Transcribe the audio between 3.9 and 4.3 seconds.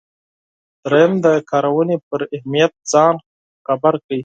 کړئ.